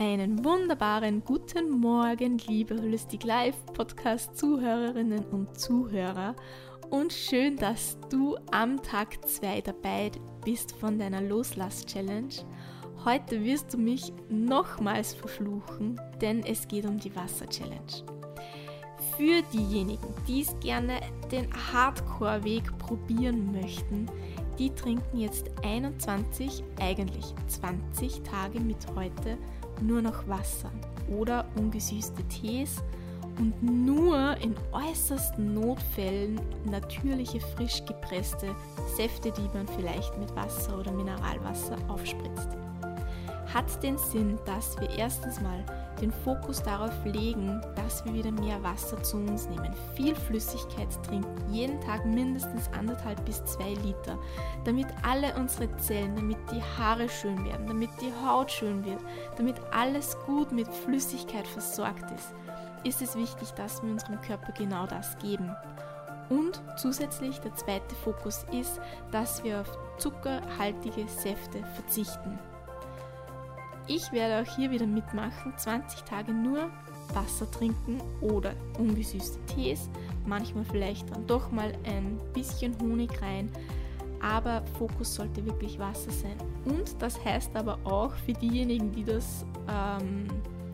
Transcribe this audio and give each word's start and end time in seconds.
Einen 0.00 0.44
wunderbaren 0.44 1.24
guten 1.24 1.70
Morgen, 1.70 2.38
liebe 2.46 2.80
Holistic 2.80 3.24
Life 3.24 3.58
Podcast 3.74 4.38
Zuhörerinnen 4.38 5.24
und 5.24 5.58
Zuhörer. 5.58 6.36
Und 6.88 7.12
schön, 7.12 7.56
dass 7.56 7.98
du 8.08 8.36
am 8.52 8.80
Tag 8.80 9.28
2 9.28 9.60
dabei 9.60 10.12
bist 10.44 10.70
von 10.76 11.00
deiner 11.00 11.20
Loslass-Challenge. 11.20 12.32
Heute 13.04 13.42
wirst 13.42 13.74
du 13.74 13.78
mich 13.78 14.12
nochmals 14.28 15.14
verfluchen, 15.14 16.00
denn 16.20 16.44
es 16.46 16.68
geht 16.68 16.86
um 16.86 16.98
die 16.98 17.16
Wasser-Challenge. 17.16 18.04
Für 19.16 19.42
diejenigen, 19.52 20.14
die 20.28 20.42
es 20.42 20.54
gerne 20.60 21.00
den 21.32 21.48
Hardcore-Weg 21.72 22.78
probieren 22.78 23.50
möchten, 23.50 24.06
die 24.58 24.70
trinken 24.70 25.18
jetzt 25.18 25.50
21, 25.62 26.64
eigentlich 26.80 27.34
20 27.46 28.22
Tage 28.22 28.60
mit 28.60 28.78
heute 28.96 29.38
nur 29.80 30.02
noch 30.02 30.26
Wasser 30.26 30.70
oder 31.08 31.46
ungesüßte 31.56 32.22
Tees 32.24 32.82
und 33.38 33.62
nur 33.62 34.36
in 34.38 34.54
äußersten 34.72 35.54
Notfällen 35.54 36.40
natürliche 36.64 37.40
frisch 37.40 37.84
gepresste 37.84 38.54
Säfte, 38.96 39.30
die 39.30 39.48
man 39.54 39.68
vielleicht 39.68 40.16
mit 40.18 40.34
Wasser 40.34 40.78
oder 40.78 40.90
Mineralwasser 40.92 41.76
aufspritzt. 41.88 42.48
Hat 43.54 43.82
den 43.82 43.96
Sinn, 43.96 44.38
dass 44.44 44.78
wir 44.80 44.90
erstens 44.90 45.40
mal 45.40 45.64
den 46.00 46.12
Fokus 46.12 46.62
darauf 46.62 46.92
legen, 47.04 47.60
dass 47.74 48.04
wir 48.04 48.14
wieder 48.14 48.30
mehr 48.30 48.62
Wasser 48.62 49.02
zu 49.02 49.16
uns 49.16 49.48
nehmen, 49.48 49.72
viel 49.94 50.14
Flüssigkeit 50.14 50.88
trinken, 51.04 51.52
jeden 51.52 51.80
Tag 51.80 52.04
mindestens 52.06 52.68
anderthalb 52.78 53.24
bis 53.24 53.44
zwei 53.44 53.74
Liter, 53.84 54.18
damit 54.64 54.86
alle 55.02 55.34
unsere 55.34 55.74
Zellen, 55.78 56.14
damit 56.16 56.38
die 56.52 56.62
Haare 56.78 57.08
schön 57.08 57.44
werden, 57.44 57.66
damit 57.66 57.90
die 58.00 58.12
Haut 58.26 58.50
schön 58.50 58.84
wird, 58.84 59.00
damit 59.36 59.56
alles 59.72 60.16
gut 60.26 60.52
mit 60.52 60.68
Flüssigkeit 60.68 61.46
versorgt 61.46 62.10
ist, 62.12 62.32
ist 62.84 63.02
es 63.02 63.16
wichtig, 63.16 63.50
dass 63.52 63.82
wir 63.82 63.90
unserem 63.90 64.20
Körper 64.20 64.52
genau 64.52 64.86
das 64.86 65.18
geben. 65.18 65.50
Und 66.28 66.60
zusätzlich 66.76 67.40
der 67.40 67.54
zweite 67.54 67.94
Fokus 67.96 68.44
ist, 68.52 68.80
dass 69.10 69.42
wir 69.44 69.62
auf 69.62 69.78
zuckerhaltige 69.98 71.08
Säfte 71.08 71.64
verzichten. 71.74 72.38
Ich 73.88 74.12
werde 74.12 74.42
auch 74.42 74.54
hier 74.54 74.70
wieder 74.70 74.86
mitmachen, 74.86 75.54
20 75.56 76.02
Tage 76.02 76.30
nur 76.32 76.70
Wasser 77.14 77.50
trinken 77.50 78.02
oder 78.20 78.52
ungesüßte 78.78 79.38
Tees, 79.46 79.88
manchmal 80.26 80.64
vielleicht 80.64 81.10
dann 81.10 81.26
doch 81.26 81.50
mal 81.50 81.72
ein 81.84 82.20
bisschen 82.34 82.78
Honig 82.80 83.10
rein, 83.22 83.50
aber 84.20 84.62
Fokus 84.78 85.14
sollte 85.14 85.42
wirklich 85.46 85.78
Wasser 85.78 86.10
sein. 86.10 86.36
Und 86.66 87.00
das 87.00 87.24
heißt 87.24 87.56
aber 87.56 87.78
auch 87.84 88.12
für 88.12 88.34
diejenigen, 88.34 88.92
die 88.92 89.04
das 89.04 89.46
ähm, 89.70 90.28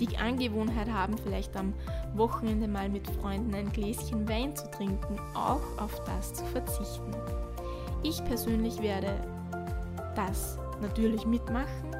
die 0.00 0.16
Angewohnheit 0.18 0.90
haben, 0.90 1.16
vielleicht 1.16 1.56
am 1.56 1.74
Wochenende 2.14 2.66
mal 2.66 2.88
mit 2.88 3.08
Freunden 3.08 3.54
ein 3.54 3.70
Gläschen 3.72 4.28
Wein 4.28 4.54
zu 4.56 4.68
trinken, 4.72 5.18
auch 5.32 5.62
auf 5.78 6.02
das 6.06 6.34
zu 6.34 6.44
verzichten. 6.46 7.12
Ich 8.02 8.22
persönlich 8.24 8.82
werde 8.82 9.20
das 10.16 10.58
natürlich 10.82 11.24
mitmachen 11.24 11.95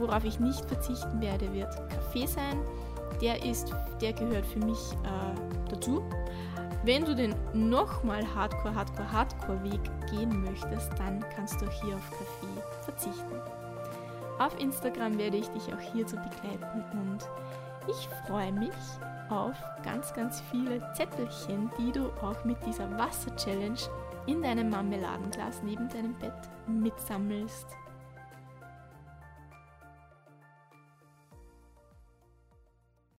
Worauf 0.00 0.24
ich 0.24 0.40
nicht 0.40 0.64
verzichten 0.64 1.20
werde, 1.20 1.52
wird 1.52 1.76
Kaffee 1.90 2.26
sein. 2.26 2.58
Der 3.20 3.44
ist, 3.44 3.72
der 4.00 4.14
gehört 4.14 4.46
für 4.46 4.60
mich 4.60 4.78
äh, 5.04 5.70
dazu. 5.70 6.02
Wenn 6.84 7.04
du 7.04 7.14
den 7.14 7.34
nochmal 7.52 8.24
Hardcore, 8.34 8.74
Hardcore, 8.74 9.12
Hardcore 9.12 9.62
Weg 9.64 9.80
gehen 10.10 10.42
möchtest, 10.42 10.90
dann 10.98 11.22
kannst 11.36 11.60
du 11.60 11.68
hier 11.68 11.96
auf 11.96 12.10
Kaffee 12.10 12.62
verzichten. 12.80 13.36
Auf 14.38 14.58
Instagram 14.58 15.18
werde 15.18 15.36
ich 15.36 15.48
dich 15.48 15.64
auch 15.74 15.92
hierzu 15.92 16.16
begleiten 16.16 16.82
und 16.92 17.28
ich 17.86 18.08
freue 18.26 18.52
mich 18.52 18.72
auf 19.28 19.54
ganz, 19.84 20.14
ganz 20.14 20.42
viele 20.50 20.80
Zettelchen, 20.94 21.70
die 21.78 21.92
du 21.92 22.06
auch 22.22 22.42
mit 22.44 22.56
dieser 22.66 22.90
Wasser-Challenge 22.98 23.78
in 24.26 24.42
deinem 24.42 24.70
Marmeladenglas 24.70 25.62
neben 25.62 25.90
deinem 25.90 26.14
Bett 26.14 26.32
mitsammelst. 26.66 27.66